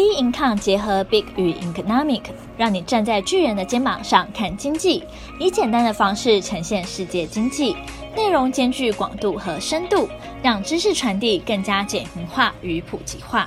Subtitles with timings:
[0.00, 2.22] B Income 结合 Big 与 Economic，
[2.56, 5.04] 让你站在巨人的肩膀上看经济，
[5.38, 7.76] 以简单的方式呈现世界经济，
[8.16, 10.08] 内容兼具广度和深度，
[10.42, 13.46] 让知识传递更加简明化与普及化。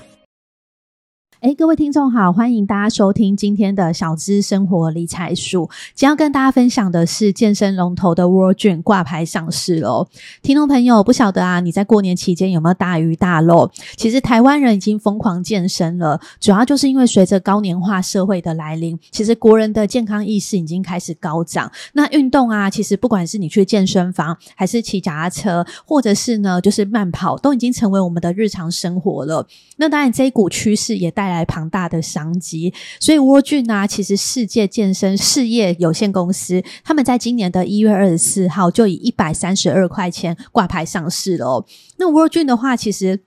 [1.43, 5.69] 哎，各位听众好，欢迎大家收听今天的小资生活理财树。
[5.93, 10.07] 今天要跟大家分享的是健身龙头的 World Gym 挂牌上市喽。
[10.41, 13.69] 听众朋友，不晓得啊，你在过年期间有没有大鱼大肉？
[13.97, 21.69] 其实台湾人已经疯狂健身了，主要就是因为随着高年化社会的来临，其实国人的健康意识已经开始高涨。
[21.91, 29.45] 那运动啊，其实不管是你去健身房，还是骑脚踏车，或者是呢，就是慢跑，都已经成为我们的日常生活了。
[29.75, 31.32] 那当然，这一股趋势也带来。
[31.33, 41.65] 来庞大的商机，所以 World Gym 啊，其实世界健身事业有限公司，他们在今年的一月二十四号就以一百三十二块钱挂牌上市了哦。
[41.97, 43.19] 那 World Gym 的话，其实。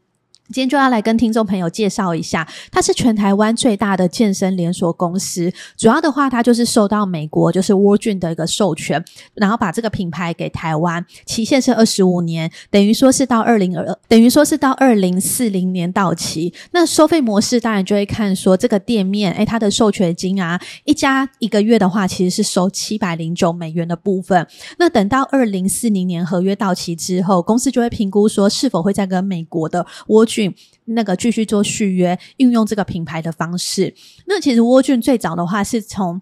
[0.52, 5.52] 今天就要来跟听众朋友介绍一下，它是全台湾最大的健身连锁公司。
[5.76, 16.54] 主要的话，它就是受到美国就是 World Gym 的一个授权，然后把这个品牌给台湾，期限是二十五年，等于说是到二零二，等于说是到二零四零年到期。
[16.70, 24.46] 那收费模式当然就会看说这个店面，诶，它的授权金啊，一家一个月的话，其实是收七百零九美元的部分。
[24.78, 33.94] 那等到二零四零年合约到期之后，公司就会评估说是否会再跟美国的 World 俊那个继续做续约，运用这个品牌的方式。
[34.26, 36.20] 那其实沃俊最早的话是从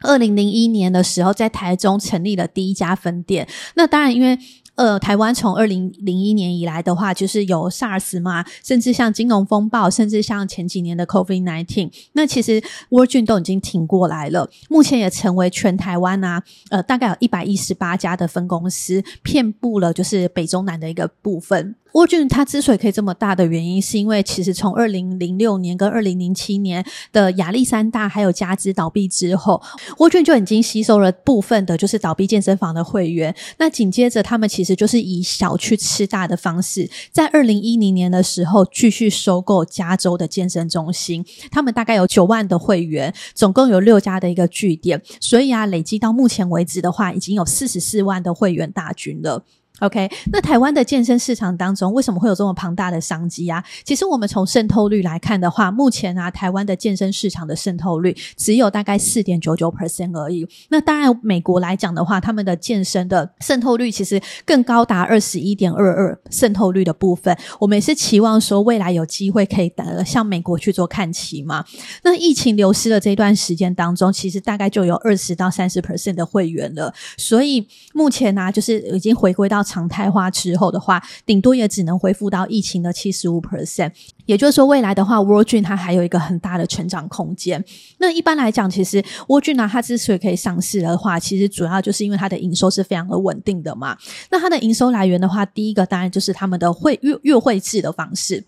[0.00, 3.48] 二零零一年的时候在台中成立了第一家分店。
[3.76, 4.38] 那当然，因为
[4.74, 14.50] 呃，台湾从二零零一年以来的话，就是有 SARS 嘛，甚至像金融风暴，甚至像前几年的 COVID-19，那其实 World Gym 都已经挺过来了。
[14.68, 21.74] 目前也成为全台湾啊，呃，大概有一百一十八家的分公司，遍布了就是北中南的一个部分。
[21.92, 29.62] World Gym 它之所以可以这么大的原因，是因为其实从二零零六年跟二零零七年的亚历山大还有加之倒闭之后
[29.98, 33.34] ，World Gym 就已经吸收了部分的就是倒闭健身房的会员。
[33.58, 41.24] 那紧接着他们其实就是以小去吃大的方式，在二零一零年的时候继续收购加州的健身中心。
[41.50, 49.42] 他们大概有九万的会员，总共有六家的一个据点，所以啊，累积到目前为止的话，已经有四十四万的会员大军了。
[49.80, 53.62] OK，那台湾的健身市场当中，为什么会有这么庞大的商机啊？
[53.84, 60.48] 其实我们从渗透率来看的话，目前啊，台湾的健身市场的渗透率只有大概四点九九 percent 而已。
[60.70, 67.36] 那当然，美国来讲的话，他们的健身的渗透率其实更高达二十一点二二渗透率的部分。
[67.60, 71.62] 我们也是期望说，未来有机会可以呃向美国去做看齐嘛。
[72.02, 76.94] 那疫情流失的这段时间当中，其实大概就有二十到三十 percent 的会员了。
[77.18, 79.65] 所以目前呢、啊，就是已经回归到。
[79.66, 83.90] 常态化之后的话，顶多也只能恢复到疫情的七十五 percent。
[84.24, 87.62] 也就是说，未来的话 woj 它还有一个很大的成长空间。
[87.98, 93.96] 那一般来讲，其实 woj 呢，它之所以可以上市的话，其实主要就是因为它的营收是非常的稳定的嘛。
[94.30, 98.44] 那它的营收来源的话，第一个当然就是他们的会月月会制的方式。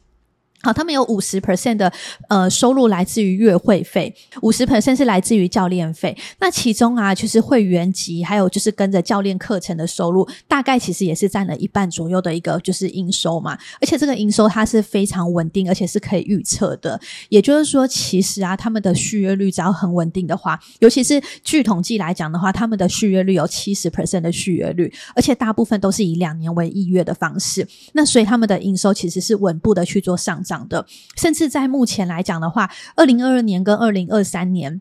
[0.62, 1.92] 好，他们有五十 percent 的
[2.28, 6.16] 呃收入来自于月会费，五十 percent 是来自于教练费。
[6.40, 13.56] 那其中啊，就是会员级，还有就是跟着教练课程的收入，大概其实也是占了一半左右的一个就是营收嘛。
[13.80, 17.00] 而且这个营收它是非常稳定，而且是可以预测的。
[17.28, 27.64] 也就是说，其实啊，他们的续约率只要很稳定的话，尤其是据统计来讲的话，他们的续约率有七十 percent 的续约率，而且大部分都是以两年为一月的方式。
[27.92, 30.66] 那所以他们的营收其实是稳步的去做上涨涨。
[30.68, 30.86] 的，
[31.16, 34.80] 甚至在目前来讲的话，二零二二年跟二零二三年。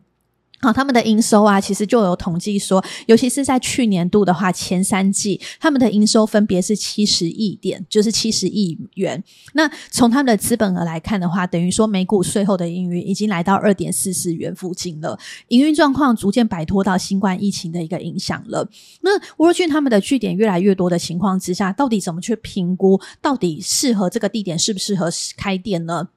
[0.60, 9.22] 好，他们的营收啊，其实就有统计说，尤其是在去年度的话，前三季他们的营收分别是七十亿点，就是七十亿元。
[9.52, 15.16] 那从他们的资本额来看的话，等于说每股税后的盈余已经来到二点四四元附近了，
[15.48, 18.68] 营运状况逐渐摆脱到新冠疫情的一个影响了。
[19.02, 26.08] 那 World Gym 他们的据点越来越多的情况之下，到底怎么去评估，到底适合这个地点适不适合开店呢？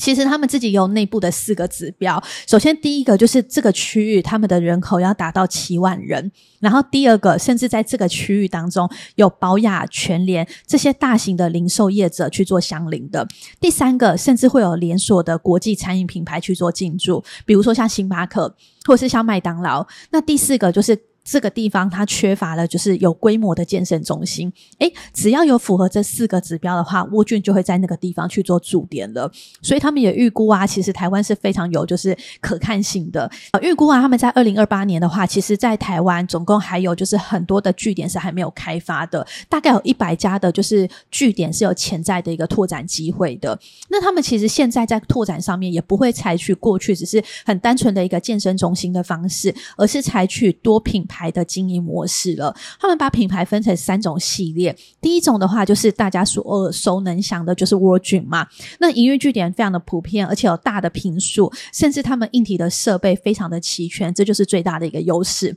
[0.00, 2.20] 其实他们自己有内部的四个指标。
[2.46, 6.32] 首先，第一个就是这个区域他们的人口要达到七万人。
[6.58, 13.26] 然后，第二个，甚至在这个区域当中有宝雅、全联这些大型的零售业者去做相邻的。
[13.60, 18.54] 第三个，甚至会有连锁的国际餐饮品牌去做进驻，比如说像星巴克
[18.84, 19.86] 或是像麦当劳。
[20.10, 24.52] 那第四个就是这个地方它缺乏了，就是有规模的健身中心。
[24.78, 29.30] 诶，只要有符合这四个指标的话，沃郡就会在那个地方去做驻点了。
[29.62, 33.30] 所以他们也预估啊，其实台湾是非常有就是可看性的。
[33.52, 43.58] 呃，预估啊，他们在二零二八年的话，其实在台湾总共还有就是很多的据点是还没有开发的，大概有一百家的，就是据点是有潜在的一个拓展机会的。
[43.88, 51.30] 那他们其实现在在拓展上面也不会采取过去只是很单纯的一个健身中心的方式，而是采取多品牌。
[51.30, 54.76] 的经营模式了，他们把品牌分成三种系列。
[55.00, 58.48] 第一种的话，就是大家所耳熟能详的，就是 World Gym 嘛。
[58.80, 65.56] 那营运据点非常的普遍，而且有大的坪数，甚至他们硬体的设备非常的齐全，这就是最大的一个优势。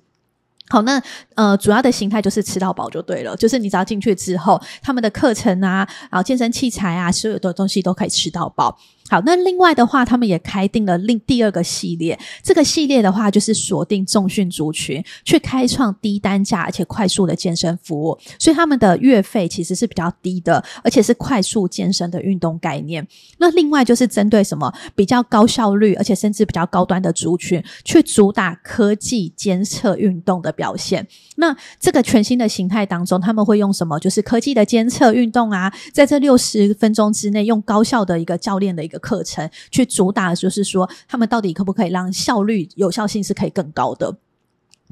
[0.69, 1.01] 好，那
[1.35, 8.77] 呃，主要的形态就是吃到饱就对了，就是你只要进去之后，他们的课程啊，然后健身器材啊，所有的东西都可以吃到饱。
[9.09, 12.17] 好，那另外的话，他们也开定了另第二个系列。
[12.41, 18.17] 这个系列的话，就是锁定重训族群，去开创低单价而且快速的健身服务。
[18.39, 23.05] 所以他们的月费其实是比较低的，而且是快速健身的运动概念。
[23.37, 31.05] 那另外就是针对什么比较高效率，而且甚至比较高端的族群，去主打科技监测运动的表现。
[31.35, 33.99] 那这个全新的形态当中，他们会用什么？
[33.99, 38.92] 就是科技的监测运动啊，在这六十分钟之内，用高效的一个教练的一个。
[38.93, 44.15] 的课程去主打，就是说他们到底可不可以让效率、有效性是可以更高的。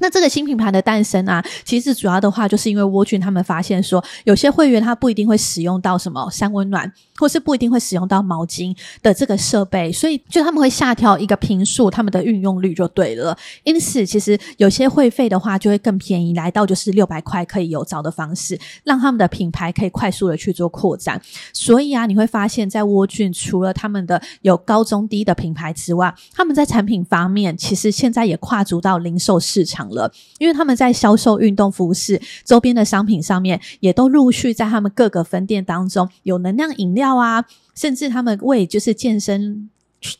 [0.02, 13.36] 那这个新品牌的诞生啊，其实主要的话就是因为沃郡他们发现说，有些会员他不一定会使用到什么三温暖，或是不一定会使用到毛巾的这个设备，所以就他们会下调一个坪数，他们的运用率就对了。
[13.62, 21.22] 因此，其实有些会费的话就会更便宜，来到就是六百块可以有找的方式，让他们的品牌可以快速的去做扩展。
[21.52, 37.44] 所以啊，你会发现在沃郡除了他们的有高中低的品牌之外，他们在产品方面其实现在也跨足到零售市场了，因为他们在销售运动服饰周边的商品上面，也都陆续在他们各个分店当中有能量饮料啊，
[37.74, 39.70] 甚至他们为就是健身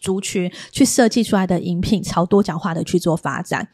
[0.00, 3.68] 族群去设计出来的饮品，朝多角化的去做发展。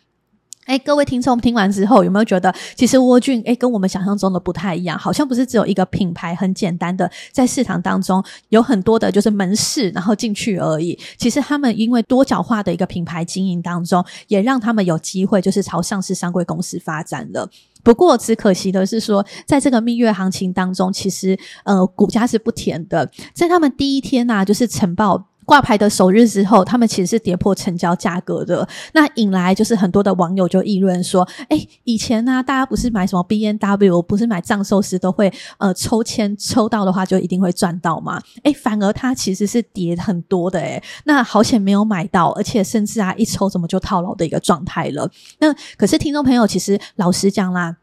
[0.69, 4.99] 哎，各位听众听完之后，有没有觉得其实沃郡哎跟我们想象中的不太一样？
[4.99, 10.99] 好像不是只有一个品牌，很简单的在市场当中有很多的就是门市，然后进去而已。
[11.17, 17.49] 其实他们因为多角化的一个品牌经营当中，也让他们有机会就是朝上市商柜公司发展了。
[17.83, 23.11] 不过只可惜的是说，在这个蜜月行情当中，其实呃股价是不甜的。
[23.33, 25.29] 在他们第一天呐、就是晨报。
[25.49, 38.21] 挂牌的首日之后，他们其实是跌破成交价格的，那引来就是很多的网友就议论说：“哎，以前呢、大家不是买什么 B N W，不是买藏寿司都会呃抽签抽到的话就一定会赚到吗？
[38.43, 45.11] 哎，反而它其实是跌很多的，诶那好险没有买到，而且甚至啊一抽怎么就套牢的一个状态了。
[45.39, 47.79] 那可是听众朋友，其实老实讲啦。”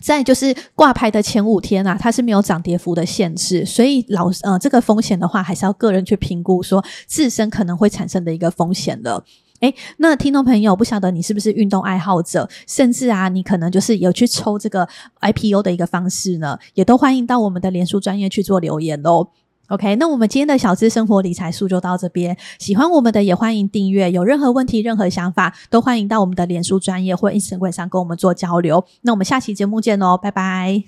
[0.00, 9.22] 再就是挂牌的前五天啊，它是没有涨跌幅的限制，所以老呃这个风险的话，还是要个人去评估说自身可能会产生的一个风险的。
[9.60, 14.88] 诶，那听众朋友，不晓得你是不是运动爱好者，甚至啊，你可能就是有去抽这个
[15.20, 19.28] IPO 的一个方式呢，也都欢迎到我们的脸书专业去做留言哦。
[19.70, 22.36] OK，那我们今天的小资生活理财术就到这边。
[22.58, 28.84] 喜欢我们的也欢迎订阅，有任何问题、任何想法都欢迎到我们的脸书专业或 Instagram 上跟我们做交流。
[29.02, 30.82] 那我们下期节目见喽，拜拜。